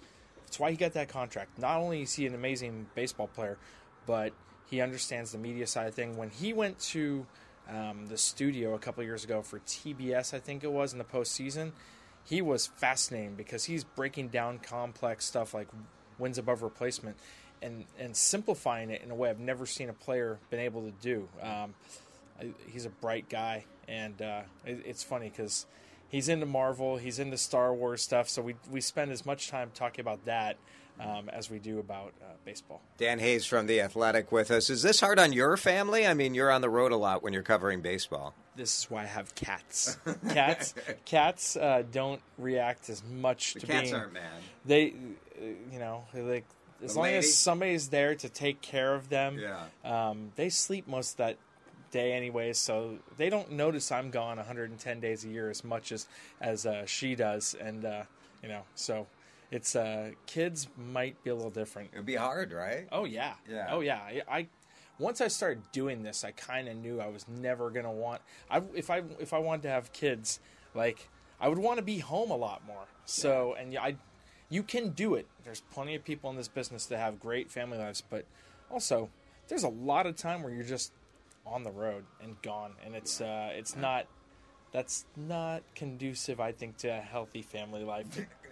It's 0.46 0.60
why 0.60 0.70
he 0.70 0.76
got 0.76 0.92
that 0.92 1.08
contract. 1.08 1.58
Not 1.58 1.80
only 1.80 2.02
is 2.02 2.14
he 2.14 2.26
an 2.26 2.34
amazing 2.34 2.86
baseball 2.94 3.26
player, 3.26 3.58
but 4.06 4.32
he 4.66 4.80
understands 4.80 5.32
the 5.32 5.38
media 5.38 5.66
side 5.66 5.88
of 5.88 5.94
thing. 5.94 6.16
When 6.16 6.30
he 6.30 6.52
went 6.52 6.78
to 6.80 7.26
um, 7.68 8.06
the 8.06 8.16
studio 8.16 8.74
a 8.74 8.78
couple 8.78 9.02
years 9.02 9.24
ago 9.24 9.42
for 9.42 9.58
TBS, 9.60 10.34
I 10.34 10.38
think 10.38 10.62
it 10.62 10.70
was 10.70 10.92
in 10.92 10.98
the 10.98 11.04
postseason, 11.04 11.72
he 12.24 12.40
was 12.40 12.66
fascinating 12.66 13.34
because 13.34 13.64
he's 13.64 13.84
breaking 13.84 14.28
down 14.28 14.58
complex 14.58 15.24
stuff 15.24 15.54
like 15.54 15.68
wins 16.18 16.38
above 16.38 16.62
replacement 16.62 17.16
and 17.62 17.84
and 17.98 18.14
simplifying 18.14 18.90
it 18.90 19.02
in 19.02 19.10
a 19.10 19.14
way 19.14 19.30
I've 19.30 19.40
never 19.40 19.66
seen 19.66 19.88
a 19.88 19.92
player 19.92 20.38
been 20.50 20.60
able 20.60 20.82
to 20.82 20.92
do. 21.00 21.28
Um, 21.42 21.74
he's 22.66 22.86
a 22.86 22.90
bright 22.90 23.28
guy, 23.28 23.64
and 23.88 24.20
uh, 24.20 24.42
it, 24.64 24.82
it's 24.86 25.02
funny 25.02 25.28
because 25.30 25.66
he's 26.08 26.28
into 26.28 26.46
Marvel, 26.46 26.96
he's 26.96 27.18
into 27.18 27.36
Star 27.36 27.72
Wars 27.74 28.02
stuff, 28.02 28.28
so 28.28 28.42
we 28.42 28.54
we 28.70 28.80
spend 28.80 29.10
as 29.12 29.24
much 29.26 29.48
time 29.48 29.70
talking 29.74 30.00
about 30.00 30.24
that 30.26 30.56
um, 31.00 31.28
as 31.28 31.50
we 31.50 31.58
do 31.58 31.78
about 31.78 32.12
uh, 32.22 32.26
baseball. 32.44 32.80
Dan 32.98 33.18
Hayes 33.18 33.44
from 33.46 33.66
The 33.66 33.80
Athletic 33.80 34.30
with 34.32 34.50
us. 34.50 34.70
Is 34.70 34.82
this 34.82 35.00
hard 35.00 35.18
on 35.18 35.32
your 35.32 35.56
family? 35.56 36.06
I 36.06 36.14
mean, 36.14 36.34
you're 36.34 36.50
on 36.50 36.60
the 36.60 36.70
road 36.70 36.92
a 36.92 36.96
lot 36.96 37.22
when 37.22 37.32
you're 37.32 37.42
covering 37.42 37.80
baseball. 37.80 38.34
This 38.56 38.78
is 38.78 38.90
why 38.90 39.02
I 39.02 39.06
have 39.06 39.34
cats. 39.34 39.98
Cats, 40.30 40.74
cats 41.04 41.56
uh, 41.56 41.82
don't 41.90 42.20
react 42.38 42.88
as 42.88 43.02
much 43.04 43.54
The 43.54 43.60
to 43.60 43.66
cats 43.66 43.82
being. 43.90 43.94
aren't 43.96 44.12
mad. 44.12 44.22
They, 44.64 44.94
uh, 45.40 45.44
you 45.72 45.80
know, 45.80 46.04
like 46.14 46.44
as 46.82 46.92
The 46.92 46.98
long 47.00 47.04
lady? 47.06 47.18
as 47.18 47.34
somebody's 47.34 47.88
there 47.88 48.14
to 48.14 48.28
take 48.28 48.60
care 48.60 48.94
of 48.94 49.08
them. 49.08 49.40
Yeah. 49.40 49.64
Um, 49.84 50.30
they 50.36 50.48
sleep 50.50 50.86
most 50.86 51.12
of 51.12 51.16
that 51.16 51.38
day 51.94 52.12
anyways, 52.12 52.58
so 52.58 52.98
they 53.16 53.30
don't 53.30 53.52
notice 53.52 53.92
I'm 53.92 54.10
gone 54.10 54.36
110 54.36 55.00
days 55.00 55.24
a 55.24 55.28
year 55.28 55.48
as 55.48 55.62
much 55.62 55.92
as 55.92 56.08
as 56.40 56.66
uh, 56.66 56.84
she 56.86 57.14
does, 57.14 57.54
and 57.58 57.84
uh, 57.84 58.02
you 58.42 58.48
know, 58.48 58.62
so 58.74 59.06
it's 59.52 59.76
uh, 59.76 60.10
kids 60.26 60.66
might 60.76 61.22
be 61.22 61.30
a 61.30 61.34
little 61.34 61.52
different. 61.52 61.90
It 61.92 61.96
would 61.96 62.04
be 62.04 62.16
hard, 62.16 62.52
right? 62.52 62.88
Oh 62.90 63.04
yeah, 63.04 63.34
Yeah. 63.48 63.68
Oh 63.70 63.80
yeah. 63.80 64.00
I, 64.00 64.22
I 64.28 64.46
once 64.98 65.20
I 65.20 65.28
started 65.28 65.62
doing 65.70 66.02
this, 66.02 66.24
I 66.24 66.32
kind 66.32 66.68
of 66.68 66.76
knew 66.76 67.00
I 67.00 67.06
was 67.06 67.26
never 67.28 67.70
gonna 67.70 67.92
want. 67.92 68.20
I 68.50 68.60
if 68.74 68.90
I 68.90 69.02
if 69.20 69.32
I 69.32 69.38
wanted 69.38 69.62
to 69.62 69.70
have 69.70 69.92
kids, 69.92 70.40
like 70.74 71.08
I 71.40 71.48
would 71.48 71.58
want 71.58 71.78
to 71.78 71.84
be 71.84 72.00
home 72.00 72.32
a 72.32 72.36
lot 72.36 72.66
more. 72.66 72.86
So 73.04 73.54
and 73.54 73.78
I, 73.78 73.94
you 74.50 74.64
can 74.64 74.90
do 74.90 75.14
it. 75.14 75.28
There's 75.44 75.60
plenty 75.72 75.94
of 75.94 76.04
people 76.04 76.28
in 76.30 76.36
this 76.36 76.48
business 76.48 76.86
that 76.86 76.98
have 76.98 77.20
great 77.20 77.52
family 77.52 77.78
lives, 77.78 78.02
but 78.02 78.24
also 78.68 79.10
there's 79.46 79.62
a 79.62 79.68
lot 79.68 80.06
of 80.06 80.16
time 80.16 80.42
where 80.42 80.52
you're 80.52 80.64
just 80.64 80.90
on 81.46 81.62
the 81.62 81.70
road 81.70 82.04
and 82.22 82.40
gone, 82.42 82.72
and 82.84 82.94
it's 82.94 83.20
uh, 83.20 83.50
it's 83.52 83.76
not. 83.76 84.06
That's 84.72 85.04
not 85.16 85.62
conducive, 85.76 86.40
I 86.40 86.50
think, 86.50 86.78
to 86.78 86.88
a 86.88 87.00
healthy 87.00 87.42
family 87.42 87.84
life. 87.84 88.06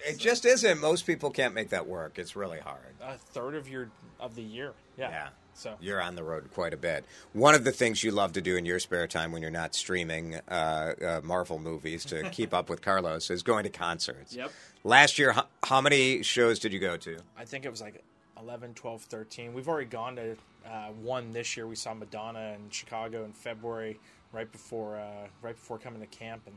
It 0.06 0.18
just 0.18 0.44
isn't. 0.44 0.80
Most 0.80 1.04
people 1.04 1.30
can't 1.32 1.52
make 1.52 1.70
that 1.70 1.88
work. 1.88 2.16
It's 2.16 2.37
really 2.37 2.61
hard. 2.61 2.94
A 3.02 3.18
third 3.18 3.56
of 3.56 3.68
your 3.68 3.90
of 4.20 4.37
the 4.37 4.42
year, 4.42 4.72
yeah. 4.96 5.11
Yeah. 5.11 5.28
So 5.54 5.75
You're 5.80 6.00
on 6.00 6.14
the 6.14 6.22
road 6.22 6.49
quite 6.54 6.72
a 6.72 6.76
bit. 6.76 7.04
One 7.32 7.54
of 7.54 7.64
the 7.64 7.72
things 7.72 8.02
you 8.02 8.11
love 8.11 8.32
to 8.34 8.40
do 8.40 8.56
in 8.56 8.64
your 8.64 8.78
spare 8.78 9.06
time 9.06 9.32
when 9.32 9.42
you're 9.42 9.50
not 9.50 9.75
streaming 9.75 10.37
uh, 10.49 10.94
uh, 11.04 11.20
Marvel 11.22 11.58
movies 11.58 12.04
to 12.06 12.28
keep 12.30 12.54
up 12.54 12.70
with 12.70 12.82
Carlos 12.82 13.30
is 13.30 13.42
going 13.42 13.64
to 13.64 13.70
concerts. 13.70 14.34
Yep. 14.34 14.50
Last 14.84 15.18
year, 15.18 15.32
how, 15.32 15.46
how 15.62 15.80
many 15.80 16.22
shows 16.22 16.58
did 16.58 16.72
you 16.72 16.78
go 16.78 16.96
to? 16.96 17.18
I 17.37 17.44
think 17.44 17.64
it 17.64 17.70
was 17.70 17.80
like 17.80 18.02
11, 18.42 18.75
12, 18.75 19.02
13. 19.02 19.54
We've 19.54 19.68
already 19.68 19.88
gone 19.88 20.16
to 20.16 20.37
uh, 20.66 20.88
one 21.00 21.30
this 21.30 21.56
year. 21.56 21.66
We 21.66 21.76
saw 21.76 21.94
Madonna 21.94 22.54
in 22.56 22.70
Chicago 22.70 23.25
in 23.25 23.32
February, 23.32 23.99
right 24.32 24.50
before 24.50 24.96
uh, 24.96 25.28
right 25.42 25.54
before 25.54 25.78
coming 25.78 26.00
to 26.00 26.06
camp. 26.06 26.42
And 26.46 26.56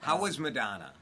How 0.00 0.20
was 0.20 0.38
Madonna? 0.38 0.92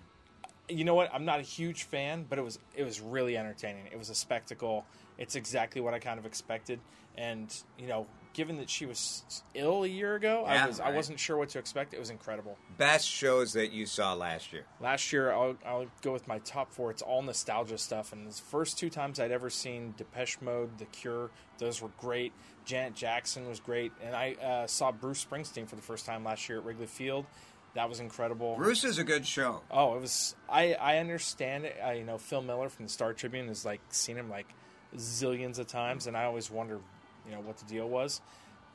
you 0.69 0.85
know 0.85 0.95
what? 0.95 1.13
I'm 1.15 1.25
not 1.25 1.39
a 1.39 1.43
huge 1.43 1.85
fan, 1.85 2.27
but 2.29 2.39
it 2.39 2.43
was 2.43 2.59
it 2.75 2.85
was 2.85 3.01
really 3.01 3.37
entertaining. 3.37 3.87
It 3.87 3.99
was 3.99 4.11
a 4.11 4.15
spectacle. 4.15 4.85
It's 5.19 5.37
exactly 5.37 5.81
what 5.81 5.95
I 5.95 5.99
kind 5.99 6.19
of 6.19 6.27
expected. 6.27 6.81
And 7.17 7.55
you 7.79 7.87
know, 7.87 8.07
given 8.37 8.59
that 8.59 8.69
she 8.69 8.85
was 8.85 9.43
ill 9.55 9.85
a 9.85 9.89
year 9.89 10.15
ago, 10.15 10.45
Yeah, 10.47 10.65
I 10.65 10.67
was 10.67 10.79
I 10.79 10.91
wasn't 10.91 11.19
sure 11.19 11.39
what 11.39 11.49
to 11.51 11.59
expect. 11.59 11.95
It 11.95 11.99
was 11.99 12.11
incredible. 12.11 12.59
Best 12.77 13.09
shows 13.09 13.55
that 13.55 13.73
you 13.73 13.87
saw 13.87 14.13
last 14.13 14.53
year. 14.53 14.67
Last 14.79 15.11
year, 15.11 15.33
I'll, 15.33 15.57
I'll 15.65 15.87
go 16.03 16.13
with 16.13 16.29
my 16.29 16.39
top 16.41 16.71
four. 16.71 16.91
It's 16.91 17.01
all 17.01 17.23
nostalgia 17.23 17.79
stuff. 17.79 18.13
And 18.13 18.31
the 18.31 18.35
first 18.35 18.79
two 18.79 18.91
times 18.91 19.19
I'd 19.19 19.33
ever 19.33 19.49
seen 19.49 19.95
Depeche 19.97 20.43
Mode, 20.43 20.77
The 20.77 20.85
Cure, 20.85 21.31
those 21.57 21.81
were 21.81 21.89
great. 21.99 22.35
Janet 22.67 22.95
Jackson 22.95 23.49
was 23.49 23.59
great. 23.59 23.91
And 24.05 24.15
I 24.15 24.35
uh, 24.35 24.67
saw 24.67 24.93
Bruce 24.93 25.25
Springsteen 25.25 25.67
for 25.67 25.77
the 25.77 25.83
first 25.83 26.05
time 26.05 26.23
last 26.23 26.47
year 26.47 26.59
at 26.59 26.65
Wrigley 26.67 26.87
Field. 26.87 27.25
That 27.73 27.89
was 27.89 28.01
incredible. 28.01 28.57
Bruce 28.57 28.85
is 28.85 28.99
a 28.99 29.05
good 29.05 29.27
show. 29.27 29.63
Oh, 29.71 29.97
it 29.97 30.01
was. 30.03 30.37
I 30.49 30.75
I 30.75 30.99
understand 30.99 31.65
it. 31.65 31.77
I, 31.83 31.95
you 31.95 32.05
know, 32.05 32.19
Phil 32.19 32.43
Miller 32.43 32.69
from 32.69 32.85
the 32.85 32.91
Star 32.91 33.15
Tribune 33.15 33.49
has 33.49 33.65
like 33.65 33.81
seen 33.89 34.17
him 34.17 34.29
like 34.29 34.47
zillions 34.97 35.59
of 35.59 35.67
times, 35.67 36.07
and 36.07 36.17
I 36.17 36.25
always 36.25 36.51
wonder, 36.51 36.81
you 37.27 37.35
know, 37.35 37.41
what 37.41 37.57
the 37.59 37.65
deal 37.67 37.89
was. 37.89 38.21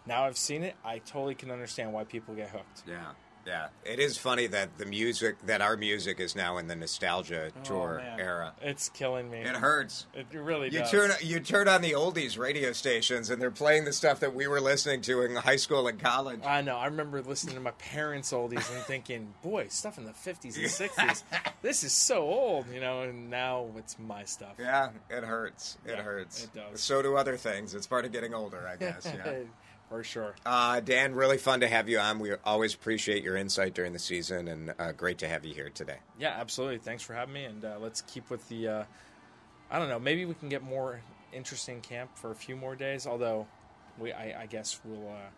Now 0.05 0.23
I've 0.23 0.37
seen 0.37 0.63
it. 0.63 0.75
I 0.83 0.99
totally 0.99 1.35
can 1.35 1.51
understand 1.51 1.93
why 1.93 2.03
people 2.03 2.33
get 2.35 2.49
hooked. 2.49 2.83
Yeah, 2.87 3.11
yeah. 3.45 3.67
It 3.85 3.99
is 3.99 4.17
funny 4.17 4.47
that 4.47 4.77
the 4.77 4.85
music, 4.85 5.37
that 5.45 5.61
our 5.61 5.75
music 5.77 6.19
is 6.19 6.35
now 6.35 6.57
in 6.57 6.67
the 6.67 6.75
nostalgia 6.75 7.51
oh, 7.55 7.63
tour 7.63 8.01
Oh, 8.01 8.03
man. 8.03 8.19
era. 8.19 8.53
It's 8.61 8.89
killing 8.89 9.29
me. 9.29 9.39
It 9.39 9.55
hurts. 9.55 10.05
It 10.13 10.27
really 10.33 10.67
You 10.69 10.79
does. 10.79 10.91
turn 10.91 11.11
you 11.21 11.39
turn 11.39 11.67
on 11.67 11.81
the 11.81 11.91
oldies 11.93 12.37
radio 12.37 12.71
stations, 12.73 13.29
and 13.29 13.41
they're 13.41 13.51
playing 13.51 13.85
the 13.85 13.93
stuff 13.93 14.19
that 14.19 14.33
we 14.35 14.47
were 14.47 14.61
listening 14.61 15.01
to 15.01 15.21
in 15.23 15.35
high 15.35 15.55
school 15.55 15.87
and 15.87 15.99
college. 15.99 16.41
I 16.45 16.61
know. 16.61 16.77
I 16.77 16.85
remember 16.85 17.21
listening 17.21 17.55
to 17.55 17.61
my 17.61 17.71
parents' 17.71 18.31
oldies 18.31 18.71
and 18.73 18.83
thinking, 18.85 19.33
"Boy, 19.41 19.67
stuff 19.69 19.97
in 19.97 20.05
the 20.05 20.11
'50s 20.13 20.55
and 20.57 20.65
'60s. 20.67 21.23
this 21.61 21.83
is 21.83 21.93
so 21.93 22.21
old," 22.21 22.65
you 22.73 22.79
know. 22.79 23.01
And 23.01 23.29
now 23.29 23.67
it's 23.77 23.97
my 23.99 24.23
stuff. 24.25 24.55
Yeah, 24.59 24.89
it 25.09 25.23
hurts. 25.23 25.77
It 25.85 25.91
Yeah, 25.91 26.01
hurts. 26.03 26.43
it 26.43 26.53
does. 26.53 26.81
So 26.81 27.01
do 27.01 27.15
other 27.17 27.37
things. 27.37 27.73
It's 27.73 27.87
part 27.87 28.05
of 28.05 28.11
getting 28.11 28.33
older, 28.33 28.67
I 28.67 28.75
guess. 28.75 29.05
Yeah. 29.25 29.33
For 29.91 30.05
sure. 30.05 30.35
Uh, 30.45 30.79
Dan, 30.79 31.15
really 31.15 31.37
fun 31.37 31.59
to 31.59 31.67
have 31.67 31.89
you 31.89 31.99
on. 31.99 32.19
We 32.19 32.31
always 32.45 32.73
appreciate 32.73 33.25
your 33.25 33.35
insight 33.35 33.73
during 33.73 33.91
the 33.91 33.99
season, 33.99 34.47
and 34.47 34.73
uh, 34.79 34.93
great 34.93 35.17
to 35.17 35.27
have 35.27 35.43
you 35.43 35.53
here 35.53 35.69
today. 35.69 35.97
Yeah, 36.17 36.29
absolutely. 36.29 36.77
Thanks 36.77 37.03
for 37.03 37.13
having 37.13 37.33
me, 37.33 37.43
and 37.43 37.65
uh, 37.65 37.75
let's 37.77 37.99
keep 38.03 38.29
with 38.29 38.47
the. 38.47 38.67
Uh, 38.69 38.83
I 39.69 39.79
don't 39.79 39.89
know. 39.89 39.99
Maybe 39.99 40.23
we 40.23 40.33
can 40.33 40.47
get 40.47 40.63
more 40.63 41.01
interesting 41.33 41.81
camp 41.81 42.11
for 42.15 42.31
a 42.31 42.35
few 42.35 42.55
more 42.55 42.73
days. 42.73 43.05
Although, 43.05 43.47
we 43.99 44.13
I, 44.13 44.43
I 44.43 44.45
guess 44.45 44.79
we'll 44.85 45.09
uh, 45.09 45.29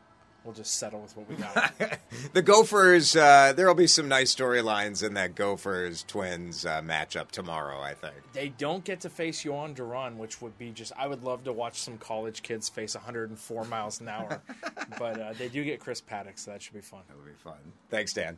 we'll 0.43 0.53
just 0.53 0.75
settle 0.75 1.01
with 1.01 1.15
what 1.15 1.29
we 1.29 1.35
got. 1.35 1.73
the 2.33 2.41
Gophers, 2.41 3.15
uh, 3.15 3.53
there 3.53 3.67
will 3.67 3.75
be 3.75 3.87
some 3.87 4.07
nice 4.07 4.33
storylines 4.33 5.05
in 5.05 5.13
that 5.15 5.35
Gophers 5.35 6.03
Twins 6.07 6.65
uh, 6.65 6.81
matchup 6.81 7.31
tomorrow, 7.31 7.79
I 7.81 7.93
think. 7.93 8.15
they 8.33 8.49
don't 8.49 8.83
get 8.83 9.01
to 9.01 9.09
face 9.09 9.43
Jhoan 9.43 9.75
Duran, 9.75 10.17
which 10.17 10.41
would 10.41 10.57
be 10.57 10.71
just, 10.71 10.91
I 10.97 11.07
would 11.07 11.23
love 11.23 11.43
to 11.45 11.53
watch 11.53 11.79
some 11.79 11.97
college 11.97 12.43
kids 12.43 12.69
face 12.69 12.95
104 12.95 13.65
miles 13.65 14.01
an 14.01 14.09
hour. 14.09 14.41
but 14.99 15.19
uh, 15.19 15.33
they 15.33 15.49
do 15.49 15.63
get 15.63 15.79
Chris 15.79 16.01
Paddack, 16.01 16.37
so 16.37 16.51
that 16.51 16.61
should 16.61 16.73
be 16.73 16.81
fun. 16.81 17.01
That 17.07 17.17
would 17.17 17.25
be 17.25 17.31
fun. 17.43 17.57
Thanks, 17.89 18.13
Dan. 18.13 18.37